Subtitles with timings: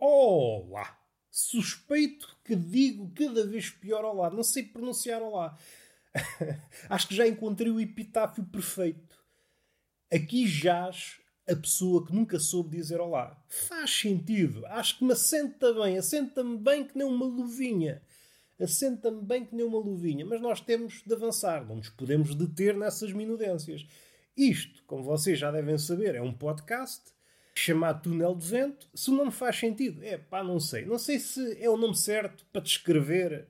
[0.00, 0.96] Olá!
[1.28, 4.30] Suspeito que digo cada vez pior olá.
[4.30, 5.58] Não sei pronunciar olá.
[6.88, 9.18] Acho que já encontrei o epitáfio perfeito.
[10.12, 11.18] Aqui jaz
[11.48, 13.42] a pessoa que nunca soube dizer olá.
[13.48, 14.64] Faz sentido.
[14.66, 15.98] Acho que me assenta bem.
[15.98, 18.00] Assenta-me bem que nem uma luvinha.
[18.60, 20.24] Assenta-me bem que nem uma luvinha.
[20.24, 21.66] Mas nós temos de avançar.
[21.66, 23.84] Não nos podemos deter nessas minudências.
[24.36, 27.02] Isto, como vocês já devem saber, é um podcast
[27.58, 28.88] chamado Túnel de Vento.
[28.94, 30.84] Se o nome faz sentido, é pá, não sei.
[30.84, 33.48] Não sei se é o nome certo para descrever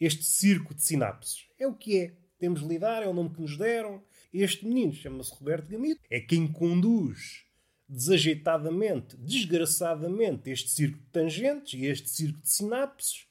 [0.00, 1.46] este circo de sinapses.
[1.58, 2.14] É o que é.
[2.38, 4.02] Temos de lidar, é o nome que nos deram.
[4.32, 6.00] Este menino chama-se Roberto Gamito.
[6.10, 7.44] É quem conduz
[7.86, 13.26] desajeitadamente, desgraçadamente, este circo de tangentes e este circo de sinapses.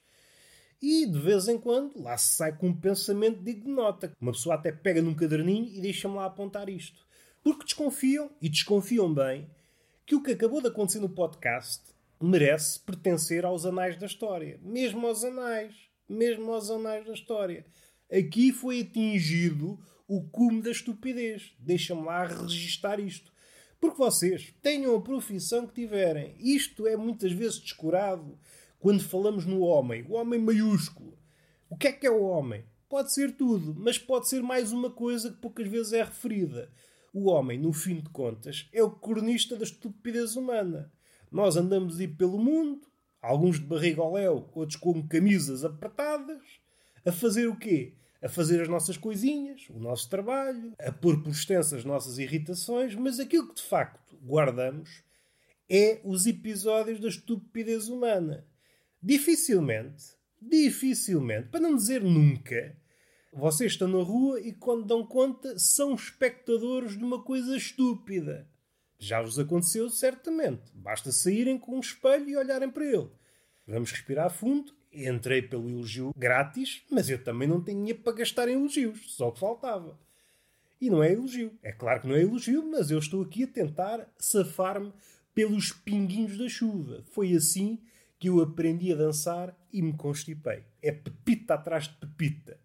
[0.81, 4.13] E de vez em quando lá se sai com um pensamento digno de nota.
[4.21, 7.05] Uma pessoa até pega num caderninho e deixa-me lá apontar isto.
[7.41, 9.49] Porque desconfiam, e desconfiam bem,
[10.09, 11.83] que o que acabou de acontecer no podcast
[12.19, 14.59] merece pertencer aos anais da história.
[14.63, 15.75] Mesmo aos anais.
[16.09, 17.63] Mesmo aos anais da história.
[18.11, 21.53] Aqui foi atingido o cume da estupidez.
[21.59, 23.31] Deixa-me lá registar isto.
[23.79, 26.35] Porque vocês tenham a profissão que tiverem.
[26.39, 28.35] Isto é muitas vezes descurado
[28.79, 30.03] quando falamos no homem.
[30.09, 31.19] O homem maiúsculo.
[31.69, 32.65] O que é que é o homem?
[32.89, 36.71] Pode ser tudo, mas pode ser mais uma coisa que poucas vezes é referida.
[37.13, 40.91] O homem, no fim de contas, é o cronista da estupidez humana.
[41.31, 42.87] Nós andamos aí pelo mundo,
[43.21, 46.41] alguns de barriga ao léu, outros com camisas apertadas,
[47.05, 47.93] a fazer o quê?
[48.21, 52.93] A fazer as nossas coisinhas, o nosso trabalho, a pôr por extenso as nossas irritações,
[52.95, 55.03] mas aquilo que de facto guardamos
[55.69, 58.45] é os episódios da estupidez humana.
[59.01, 62.75] Dificilmente, dificilmente, para não dizer nunca,
[63.31, 68.47] vocês estão na rua e, quando dão conta, são espectadores de uma coisa estúpida.
[68.97, 70.71] Já vos aconteceu, certamente.
[70.73, 73.09] Basta saírem com um espelho e olharem para ele.
[73.65, 74.73] Vamos respirar fundo.
[74.91, 79.15] Entrei pelo elogio grátis, mas eu também não tinha para gastar em elogios.
[79.15, 79.99] Só que faltava.
[80.81, 81.57] E não é elogio.
[81.61, 84.91] É claro que não é elogio, mas eu estou aqui a tentar safar-me
[85.33, 87.03] pelos pinguinhos da chuva.
[87.11, 87.79] Foi assim
[88.17, 90.63] que eu aprendi a dançar e me constipei.
[90.81, 92.59] É pepita atrás de pepita.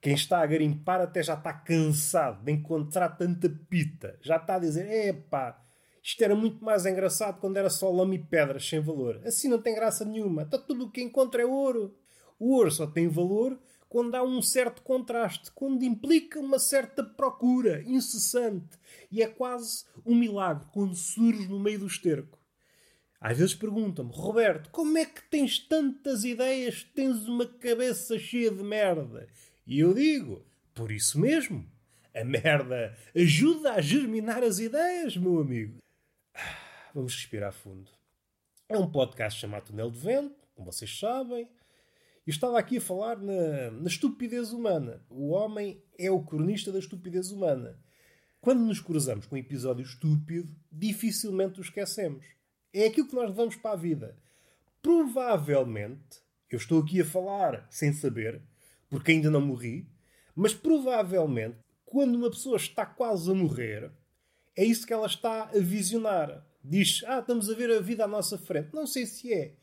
[0.00, 4.18] Quem está a garimpar até já está cansado de encontrar tanta pita.
[4.22, 5.60] Já está a dizer: epá,
[6.02, 9.20] isto era muito mais engraçado quando era só lama e pedras sem valor.
[9.24, 10.42] Assim não tem graça nenhuma.
[10.42, 11.94] Está tudo o que encontra é ouro.
[12.38, 17.82] O ouro só tem valor quando há um certo contraste, quando implica uma certa procura
[17.82, 18.78] incessante.
[19.10, 22.38] E é quase um milagre quando surge no meio do esterco.
[23.20, 28.62] Às vezes perguntam-me, Roberto, como é que tens tantas ideias, tens uma cabeça cheia de
[28.62, 29.26] merda?
[29.68, 30.42] E eu digo,
[30.72, 31.70] por isso mesmo.
[32.14, 35.76] A merda ajuda a germinar as ideias, meu amigo.
[36.94, 37.90] Vamos respirar fundo.
[38.66, 41.44] É um podcast chamado Túnel de Vento, como vocês sabem.
[42.26, 45.04] Eu estava aqui a falar na, na estupidez humana.
[45.10, 47.78] O homem é o cronista da estupidez humana.
[48.40, 52.24] Quando nos cruzamos com um episódio estúpido, dificilmente o esquecemos.
[52.72, 54.16] É aquilo que nós levamos para a vida.
[54.80, 58.40] Provavelmente, eu estou aqui a falar sem saber,
[58.88, 59.86] porque ainda não morri,
[60.34, 63.90] mas provavelmente, quando uma pessoa está quase a morrer,
[64.56, 66.44] é isso que ela está a visionar.
[66.62, 68.74] Diz: Ah, estamos a ver a vida à nossa frente.
[68.74, 69.54] Não sei se é.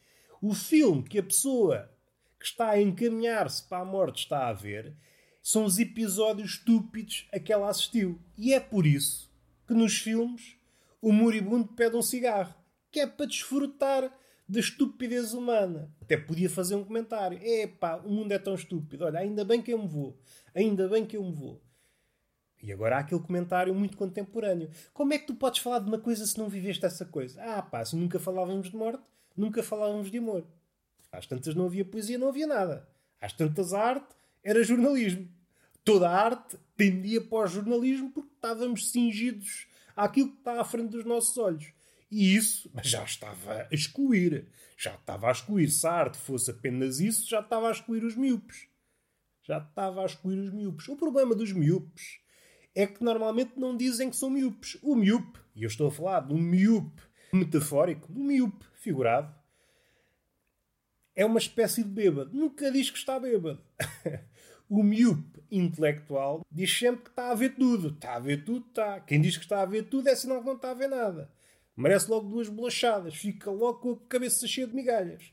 [0.42, 1.90] O filme que a pessoa
[2.40, 4.96] que está a encaminhar-se para a morte está a ver
[5.42, 8.20] são os episódios estúpidos a que ela assistiu.
[8.38, 9.32] E é por isso
[9.68, 10.58] que nos filmes
[11.02, 12.56] o moribundo pede um cigarro,
[12.92, 14.12] que é para desfrutar
[14.48, 15.92] da estupidez humana.
[16.02, 19.74] Até podia fazer um comentário: epá, o mundo é tão estúpido, olha, ainda bem que
[19.74, 20.18] eu me vou,
[20.54, 21.62] ainda bem que eu me vou.
[22.62, 26.00] E agora há aquele comentário muito contemporâneo: como é que tu podes falar de uma
[26.00, 27.42] coisa se não viveste essa coisa?
[27.44, 29.04] Ah, pá, se nunca falávamos de morte,
[29.36, 30.46] nunca falávamos de amor.
[31.12, 32.88] Às tantas não havia poesia, não havia nada.
[33.22, 35.30] Às tantas a arte era jornalismo.
[35.84, 40.90] Toda a arte tendia para o jornalismo porque estávamos cingidos àquilo que está à frente
[40.90, 41.75] dos nossos olhos.
[42.10, 44.48] E isso já estava a excluir.
[44.78, 45.70] Já estava a excluir.
[45.70, 48.68] Se a arte fosse apenas isso, já estava a excluir os miúpes.
[49.44, 50.88] Já estava a excluir os miúpes.
[50.88, 52.20] O problema dos miúpes
[52.74, 54.78] é que normalmente não dizem que são miúpes.
[54.82, 59.34] O miúpe, e eu estou a falar do miúpe metafórico, do miúpe figurado,
[61.16, 62.32] é uma espécie de bêbado.
[62.34, 63.62] Nunca diz que está bêbado.
[64.70, 67.90] o miúpe intelectual diz sempre que está a ver tudo.
[67.90, 69.00] Está a ver tudo, está.
[69.00, 71.32] Quem diz que está a ver tudo é sinal que não está a ver nada.
[71.76, 73.16] Merece logo duas bolachadas.
[73.16, 75.32] Fica logo com a cabeça cheia de migalhas.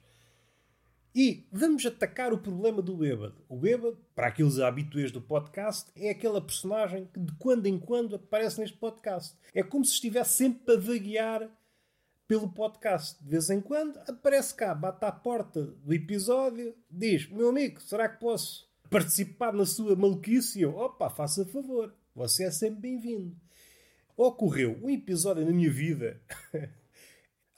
[1.14, 3.36] E vamos atacar o problema do bêbado.
[3.46, 8.16] O bêbado, para aqueles habituês do podcast, é aquela personagem que de quando em quando
[8.16, 9.36] aparece neste podcast.
[9.54, 11.50] É como se estivesse sempre a vaguear
[12.26, 13.22] pelo podcast.
[13.22, 18.08] De vez em quando aparece cá, bate à porta do episódio, diz: Meu amigo, será
[18.08, 20.62] que posso participar na sua maluquice?
[20.62, 23.36] Eu, opa, faça favor, você é sempre bem-vindo.
[24.16, 26.20] Ocorreu um episódio na minha vida.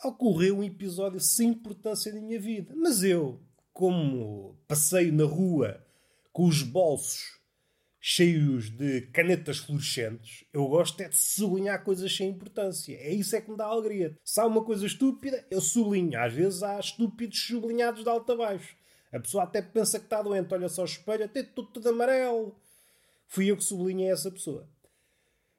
[0.05, 2.73] Ocorreu um episódio sem importância na minha vida.
[2.77, 3.41] Mas eu,
[3.73, 5.85] como passeio na rua
[6.33, 7.41] com os bolsos
[8.01, 12.95] cheios de canetas fluorescentes, eu gosto é de sublinhar coisas sem importância.
[12.97, 14.17] É isso é que me dá alegria.
[14.23, 16.21] Se há uma coisa estúpida, eu sublinho.
[16.21, 18.77] Às vezes há estúpidos sublinhados de alto a baixo.
[19.11, 22.55] A pessoa até pensa que está doente, olha só o espelho, até tudo, tudo amarelo.
[23.27, 24.69] Fui eu que sublinhei essa pessoa.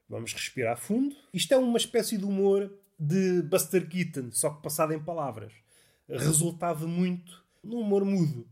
[0.09, 1.15] Vamos respirar fundo.
[1.33, 5.53] Isto é uma espécie de humor de Buster Keaton, só que passado em palavras.
[6.07, 8.47] Resultava muito no humor mudo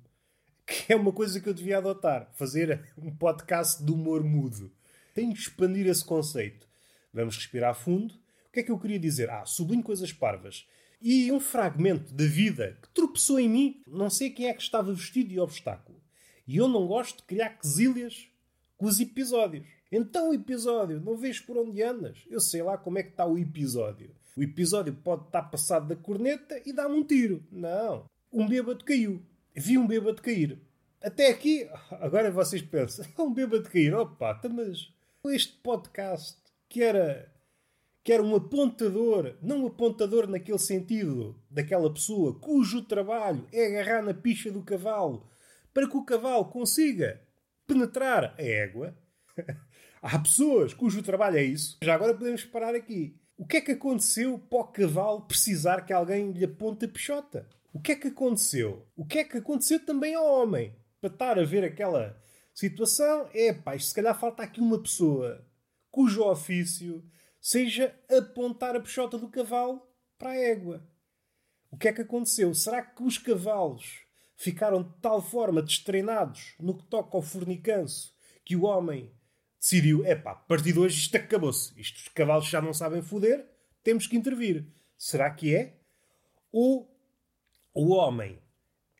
[0.65, 2.29] que é uma coisa que eu devia adotar.
[2.33, 4.71] Fazer um podcast de humor mudo.
[5.13, 6.67] Tenho que expandir esse conceito.
[7.13, 8.13] Vamos respirar fundo.
[8.13, 9.29] O que é que eu queria dizer?
[9.29, 10.67] Ah, sublinho coisas parvas.
[11.01, 13.81] E um fragmento da vida que tropeçou em mim.
[13.87, 16.01] Não sei quem é que estava vestido de obstáculo.
[16.47, 18.27] E eu não gosto de criar quesilhas
[18.77, 19.67] com os episódios.
[19.95, 22.25] Então o episódio, não vês por onde andas?
[22.27, 24.09] Eu sei lá como é que está o episódio.
[24.35, 27.43] O episódio pode estar passado da corneta e dar-me um tiro.
[27.51, 28.05] Não.
[28.31, 29.23] Um bêbado caiu
[29.55, 30.59] vi um bêbado cair.
[31.01, 31.69] Até aqui,
[32.01, 33.93] agora vocês pensam, é um bêbado cair.
[33.93, 34.91] Opa, tá, mas
[35.27, 36.37] este podcast
[36.67, 37.31] que era,
[38.03, 44.01] que era um apontador, não um apontador naquele sentido, daquela pessoa cujo trabalho é agarrar
[44.01, 45.29] na picha do cavalo
[45.73, 47.21] para que o cavalo consiga
[47.67, 48.97] penetrar a égua.
[50.05, 51.77] Há pessoas cujo trabalho é isso.
[51.81, 53.17] Já agora podemos parar aqui.
[53.37, 57.47] O que é que aconteceu para o cavalo precisar que alguém lhe aponte a pichota?
[57.71, 58.85] O que é que aconteceu?
[58.97, 60.75] O que é que aconteceu também ao homem?
[60.99, 62.21] Para estar a ver aquela
[62.53, 65.47] situação, é pá, se calhar falta aqui uma pessoa
[65.89, 67.01] cujo ofício
[67.39, 69.87] seja apontar a peixota do cavalo
[70.19, 70.85] para a égua.
[71.71, 72.53] O que é que aconteceu?
[72.53, 74.01] Será que os cavalos
[74.35, 78.13] ficaram de tal forma destreinados no que toca ao fornicanço
[78.43, 79.09] que o homem
[79.63, 81.73] decidiu: é pá, a partir de hoje isto acabou-se.
[81.79, 83.45] Isto os cavalos já não sabem foder,
[83.81, 84.65] temos que intervir.
[84.97, 85.77] Será que é?
[86.51, 86.93] Ou
[87.73, 88.37] o homem,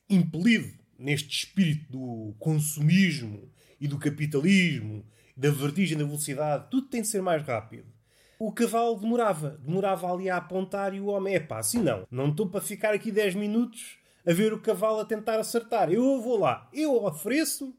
[0.10, 5.06] impelido neste espírito do consumismo e do capitalismo,
[5.36, 7.92] da vertigem da velocidade, tudo tem de ser mais rápido.
[8.39, 12.30] O cavalo demorava, demorava ali a apontar e o homem, é pá, assim não, não
[12.30, 15.92] estou para ficar aqui 10 minutos a ver o cavalo a tentar acertar.
[15.92, 17.74] Eu vou lá, eu ofereço-me,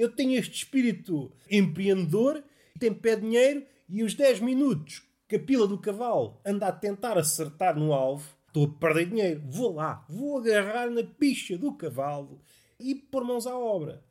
[0.00, 2.42] eu tenho este espírito empreendedor,
[2.78, 7.18] tem pé dinheiro e os 10 minutos que a pila do cavalo anda a tentar
[7.18, 9.42] acertar no alvo, Estou a perder dinheiro.
[9.46, 12.40] Vou lá, vou agarrar na picha do cavalo
[12.80, 14.02] e pôr mãos à obra.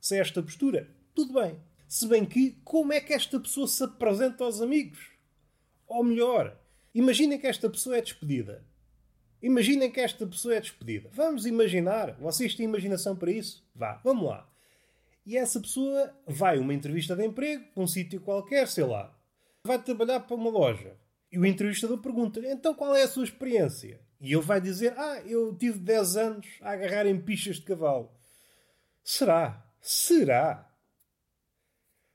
[0.00, 1.58] Se é esta postura, tudo bem.
[1.88, 5.10] Se bem que, como é que esta pessoa se apresenta aos amigos?
[5.86, 6.58] Ou melhor,
[6.94, 8.64] imaginem que esta pessoa é despedida.
[9.42, 11.10] Imaginem que esta pessoa é despedida.
[11.12, 12.12] Vamos imaginar.
[12.18, 13.62] Vocês têm imaginação para isso?
[13.74, 14.48] Vá, vamos lá.
[15.26, 19.16] E essa pessoa vai a uma entrevista de emprego, um sítio qualquer, sei lá.
[19.64, 20.96] Vai trabalhar para uma loja.
[21.32, 24.00] E o entrevistador pergunta-lhe, então qual é a sua experiência?
[24.20, 28.10] E ele vai dizer, ah, eu tive 10 anos a agarrar em pichas de cavalo.
[29.02, 29.66] Será?
[29.80, 30.70] Será?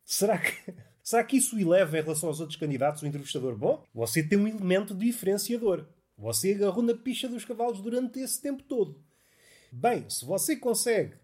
[0.06, 0.74] Será que,
[1.04, 3.56] será que isso eleva em relação aos outros candidatos o entrevistador?
[3.56, 5.86] Bom, você tem um elemento diferenciador.
[6.18, 9.02] Você agarrou na picha dos cavalos durante esse tempo todo.
[9.72, 11.16] Bem, se você consegue,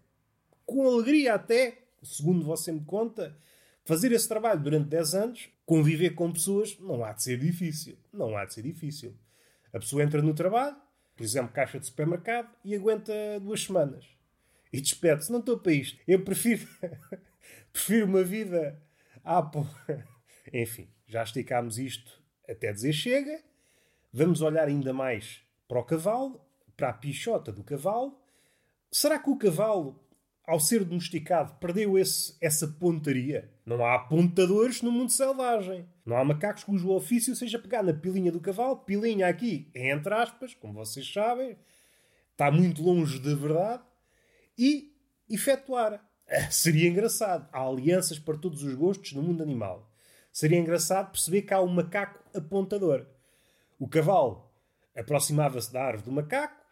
[0.66, 3.36] com alegria até, segundo você me conta,
[3.84, 7.96] fazer esse trabalho durante 10 anos, conviver com pessoas não há de ser difícil.
[8.12, 9.14] Não há de ser difícil.
[9.72, 10.76] A pessoa entra no trabalho,
[11.16, 14.04] por exemplo, caixa de supermercado, e aguenta duas semanas.
[14.72, 15.30] E despede-se.
[15.30, 15.98] Não estou para isto.
[16.06, 16.66] Eu prefiro,
[17.72, 18.82] prefiro uma vida.
[19.24, 19.64] Ah, pô.
[20.52, 23.40] Enfim, já esticámos isto até dizer chega.
[24.12, 26.40] Vamos olhar ainda mais para o cavalo,
[26.76, 28.18] para a pichota do cavalo.
[28.90, 30.00] Será que o cavalo
[30.46, 33.50] ao ser domesticado, perdeu esse, essa pontaria.
[33.64, 35.88] Não há apontadores no mundo selvagem.
[36.04, 40.54] Não há macacos cujo ofício seja pegar na pilinha do cavalo, pilinha aqui, entre aspas,
[40.54, 41.58] como vocês sabem,
[42.30, 43.82] está muito longe da verdade,
[44.56, 44.94] e
[45.28, 46.00] efetuar.
[46.50, 47.48] Seria engraçado.
[47.52, 49.92] Há alianças para todos os gostos no mundo animal.
[50.32, 53.06] Seria engraçado perceber que há um macaco apontador.
[53.78, 54.48] O cavalo
[54.96, 56.62] aproximava-se da árvore do macaco,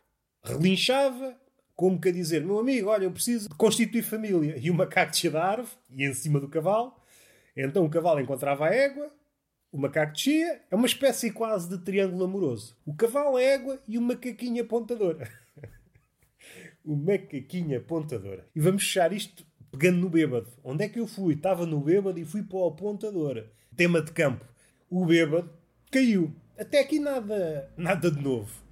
[0.43, 1.37] relinchava,
[1.75, 4.57] como que a dizer, meu amigo, olha, eu preciso de constituir família.
[4.59, 6.95] E o macaco descia da árvore, e em cima do cavalo.
[7.57, 9.11] Então o cavalo encontrava a égua,
[9.73, 12.76] o macaco descia, é uma espécie quase de triângulo amoroso.
[12.87, 15.19] O cavalo, a égua e o macaquinho apontador.
[16.85, 18.45] o macaquinho apontador.
[18.54, 20.49] E vamos fechar isto pegando no bêbado.
[20.62, 21.35] Onde é que eu fui?
[21.35, 23.45] Estava no bêbado e fui para o apontador.
[23.76, 24.45] Tema de campo.
[24.88, 25.50] O bêbado
[25.90, 26.33] caiu.
[26.57, 28.63] Até aqui nada, nada de novo.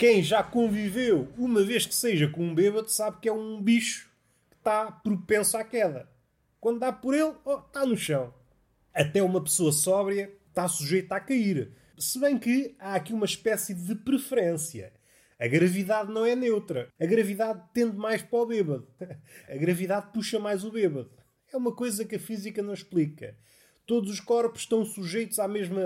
[0.00, 4.10] Quem já conviveu uma vez que seja com um bêbado sabe que é um bicho
[4.48, 6.08] que está propenso à queda.
[6.58, 8.32] Quando dá por ele, oh, está no chão.
[8.94, 11.72] Até uma pessoa sóbria está sujeita a cair.
[11.98, 14.90] Se bem que há aqui uma espécie de preferência.
[15.38, 16.88] A gravidade não é neutra.
[16.98, 18.88] A gravidade tende mais para o bêbado.
[19.50, 21.10] A gravidade puxa mais o bêbado.
[21.52, 23.36] É uma coisa que a física não explica.
[23.86, 25.82] Todos os corpos estão sujeitos à mesma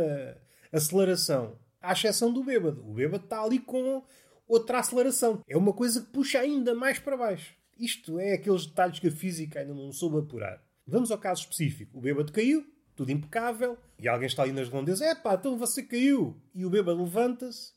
[0.70, 2.84] aceleração, à exceção do bêbado.
[2.88, 4.02] O bêbado está ali com
[4.46, 5.42] outra aceleração.
[5.48, 7.54] É uma coisa que puxa ainda mais para baixo.
[7.78, 10.62] Isto é aqueles detalhes que a física ainda não soube apurar.
[10.86, 11.98] Vamos ao caso específico.
[11.98, 12.64] O bêbado caiu,
[12.94, 16.36] tudo impecável, e alguém está ali nas redondezas: é pá, então você caiu.
[16.54, 17.72] E o bêbado levanta-se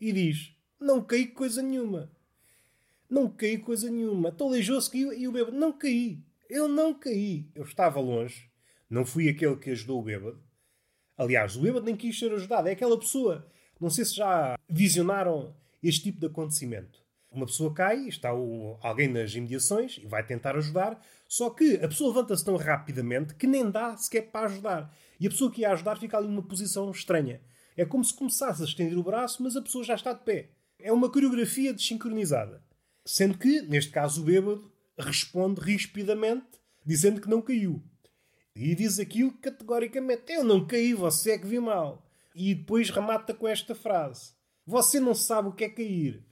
[0.00, 2.10] e diz: Não caí coisa nenhuma.
[3.08, 4.28] Não caí coisa nenhuma.
[4.28, 6.22] Então aleijou-se caiu e o bêbado: Não caí.
[6.48, 7.50] Eu não caí.
[7.54, 8.50] Eu estava longe.
[8.88, 10.42] Não fui aquele que ajudou o bêbado.
[11.18, 12.68] Aliás, o bêbado nem quis ser ajudado.
[12.68, 13.44] É aquela pessoa.
[13.80, 17.00] Não sei se já visionaram este tipo de acontecimento.
[17.30, 21.88] Uma pessoa cai, está o, alguém nas imediações e vai tentar ajudar, só que a
[21.88, 24.94] pessoa levanta-se tão rapidamente que nem dá sequer para ajudar.
[25.20, 27.40] E a pessoa que ia ajudar fica ali numa posição estranha.
[27.76, 30.48] É como se começasse a estender o braço, mas a pessoa já está de pé.
[30.80, 32.62] É uma coreografia desincronizada.
[33.04, 36.46] Sendo que, neste caso, o bêbado responde rispidamente,
[36.84, 37.82] dizendo que não caiu.
[38.58, 42.04] E diz aquilo categoricamente: Eu não caí, você é que viu mal.
[42.34, 44.32] E depois remata com esta frase:
[44.66, 46.26] Você não sabe o que é cair.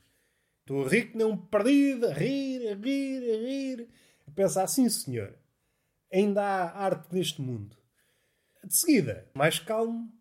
[0.60, 3.88] Estou a rir que nem perdido, a rir, a rir, a rir.
[4.26, 5.38] A pensar assim, senhor.
[6.12, 7.76] Ainda há arte neste mundo.
[8.64, 10.12] De seguida, mais calmo,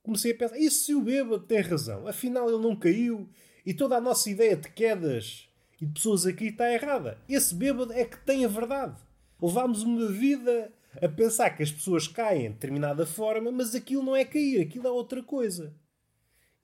[0.00, 2.06] comecei a pensar: e se o bêbado tem razão?
[2.06, 3.28] Afinal, ele não caiu
[3.66, 5.48] e toda a nossa ideia de quedas
[5.80, 7.20] e de pessoas aqui está errada.
[7.28, 8.96] Esse bêbado é que tem a verdade.
[9.40, 14.14] Levámos uma vida a pensar que as pessoas caem de determinada forma, mas aquilo não
[14.14, 15.74] é cair, aquilo é outra coisa.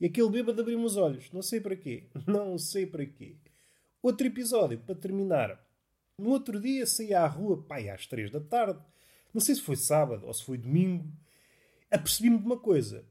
[0.01, 1.31] E aquele bêbado abriu-me os olhos.
[1.33, 2.05] Não sei para quê.
[2.27, 3.37] Não sei para quê.
[4.03, 5.61] Outro episódio, para terminar.
[6.17, 8.81] No outro dia saí à rua, pai, às três da tarde.
[9.33, 11.11] Não sei se foi sábado ou se foi domingo.
[11.91, 13.05] Apercebi-me de uma coisa.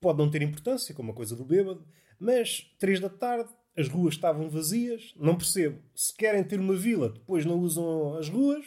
[0.00, 1.86] Pode não ter importância, como a coisa do bêbado,
[2.18, 5.14] mas três da tarde, as ruas estavam vazias.
[5.16, 5.78] Não percebo.
[5.94, 8.64] Se querem ter uma vila, depois não usam as ruas.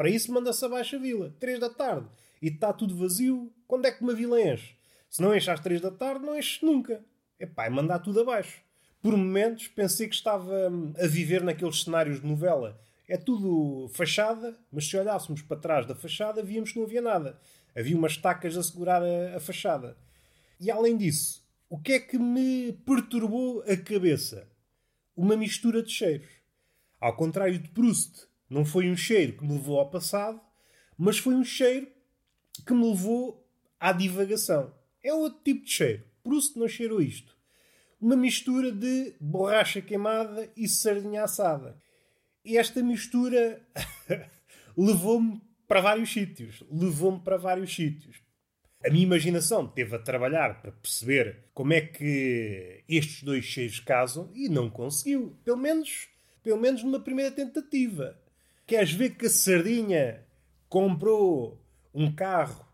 [0.00, 1.30] Para isso manda-se abaixo a vila.
[1.38, 2.08] Três da tarde.
[2.40, 3.52] E está tudo vazio.
[3.68, 4.74] Quando é que uma vila enche?
[5.10, 7.04] Se não enche às três da tarde, não enche nunca.
[7.38, 8.62] Epá, é mandar tudo abaixo.
[9.02, 12.80] Por momentos pensei que estava hum, a viver naqueles cenários de novela.
[13.06, 17.38] É tudo fachada, mas se olhássemos para trás da fachada, víamos que não havia nada.
[17.76, 19.98] Havia umas tacas a segurar a, a fachada.
[20.58, 24.48] E além disso, o que é que me perturbou a cabeça?
[25.14, 26.30] Uma mistura de cheiros.
[26.98, 30.40] Ao contrário de Proust, não foi um cheiro que me levou ao passado,
[30.98, 31.86] mas foi um cheiro
[32.66, 34.74] que me levou à divagação.
[35.02, 36.04] É outro tipo de cheiro.
[36.22, 37.34] Proust não cheirou isto.
[38.00, 41.80] Uma mistura de borracha queimada e sardinha assada.
[42.44, 43.62] E esta mistura
[44.76, 46.62] levou-me para vários sítios.
[46.70, 48.20] Levou-me para vários sítios.
[48.84, 54.30] A minha imaginação teve a trabalhar para perceber como é que estes dois cheiros casam
[54.34, 55.36] e não conseguiu.
[55.44, 56.08] Pelo menos,
[56.42, 58.19] pelo menos numa primeira tentativa.
[58.70, 60.24] Queres ver que a sardinha
[60.68, 61.60] comprou
[61.92, 62.64] um carro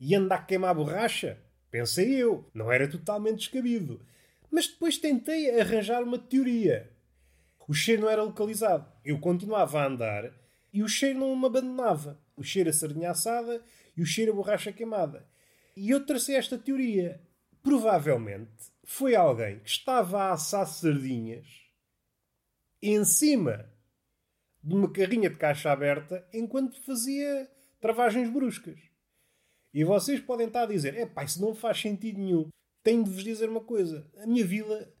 [0.00, 1.38] e anda a queimar borracha?
[1.70, 4.04] Pensei eu, não era totalmente descabido.
[4.50, 6.90] Mas depois tentei arranjar uma teoria.
[7.68, 8.84] O cheiro não era localizado.
[9.04, 10.28] Eu continuava a andar
[10.72, 12.20] e o cheiro não me abandonava.
[12.36, 13.62] O cheiro a sardinha assada
[13.96, 15.24] e o cheiro a borracha queimada.
[15.76, 17.22] E eu tracei esta teoria.
[17.62, 18.50] Provavelmente
[18.82, 21.46] foi alguém que estava a assar sardinhas
[22.82, 23.72] em cima
[24.64, 27.48] de uma carrinha de caixa aberta enquanto fazia
[27.80, 28.78] travagens bruscas.
[29.72, 32.48] E vocês podem estar a dizer: é pá, isso não faz sentido nenhum.
[32.82, 34.92] Tenho de vos dizer uma coisa: a minha vida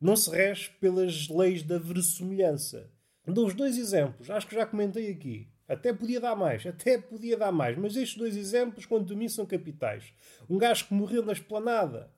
[0.00, 2.90] não se rege pelas leis da verossimilhança.
[3.26, 5.48] Dou-vos dois exemplos, acho que já comentei aqui.
[5.66, 9.28] Até podia dar mais, até podia dar mais, mas estes dois exemplos, quanto a mim,
[9.28, 10.12] são capitais.
[10.48, 12.10] Um gajo que morreu na esplanada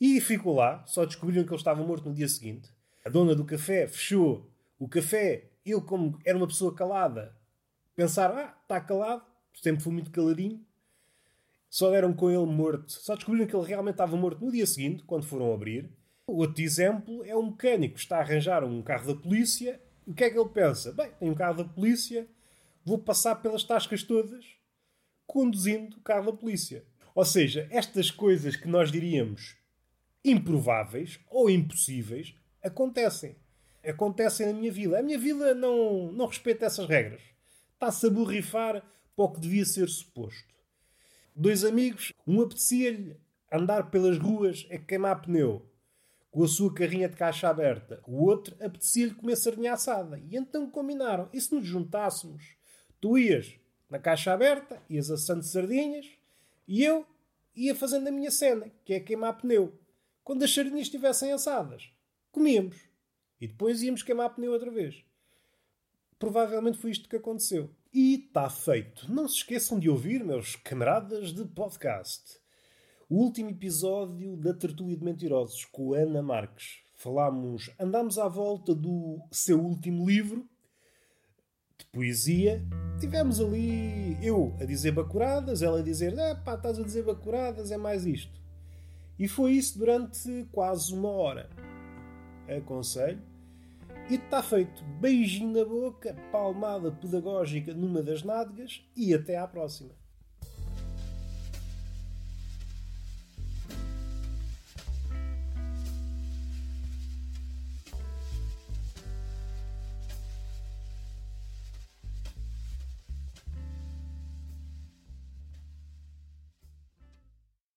[0.00, 2.70] e ficou lá, só descobriram que ele estava morto no dia seguinte.
[3.04, 4.48] A dona do café fechou
[4.78, 5.49] o café.
[5.70, 7.36] Eu, como era uma pessoa calada,
[7.94, 9.24] pensar: ah, está calado,
[9.54, 10.64] sempre fui muito caladinho,
[11.68, 12.90] só deram com ele morto.
[12.92, 15.90] Só descobriram que ele realmente estava morto no dia seguinte, quando foram abrir.
[16.26, 19.80] O outro exemplo é um mecânico que está a arranjar um carro da polícia.
[20.06, 20.92] O que é que ele pensa?
[20.92, 22.28] Bem, tem um carro da polícia,
[22.84, 24.44] vou passar pelas tascas todas
[25.26, 26.84] conduzindo o carro da polícia.
[27.14, 29.56] Ou seja, estas coisas que nós diríamos
[30.24, 33.36] improváveis ou impossíveis acontecem.
[33.84, 34.98] Acontecem na minha vida.
[34.98, 37.22] A minha vida não, não respeita essas regras.
[37.74, 38.82] Está-se a borrifar
[39.16, 40.50] para o que devia ser suposto
[41.40, 43.16] dois amigos, um apetecia-lhe
[43.50, 45.66] andar pelas ruas é queimar pneu,
[46.30, 48.02] com a sua carrinha de caixa aberta.
[48.06, 50.18] O outro apetecia-lhe comer sardinha assada.
[50.18, 51.28] E então combinaram.
[51.32, 52.54] E se nos juntássemos?
[53.00, 53.58] Tu ias
[53.88, 56.06] na caixa aberta, ias assando sardinhas,
[56.68, 57.06] e eu
[57.56, 59.72] ia fazendo a minha cena, que é queimar pneu.
[60.22, 61.90] Quando as sardinhas estivessem assadas,
[62.30, 62.76] comíamos.
[63.40, 65.02] E depois íamos queimar pneu outra vez.
[66.18, 67.70] Provavelmente foi isto que aconteceu.
[67.92, 69.10] E está feito.
[69.10, 72.38] Não se esqueçam de ouvir, meus camaradas de podcast.
[73.08, 76.80] O último episódio da Tertúlia de Mentirosos com a Ana Marques.
[76.94, 80.46] Falámos, andámos à volta do seu último livro
[81.78, 82.62] de poesia.
[83.00, 87.70] Tivemos ali eu a dizer bacuradas, ela a dizer: é pá, estás a dizer bacuradas,
[87.70, 88.38] é mais isto.
[89.18, 91.48] E foi isso durante quase uma hora.
[92.46, 93.29] Aconselho.
[94.10, 94.82] E está feito.
[95.00, 99.99] Beijinho na boca, palmada pedagógica numa das nádegas e até à próxima.